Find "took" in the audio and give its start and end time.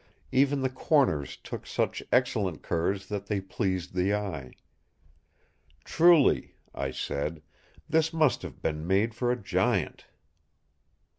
1.37-1.67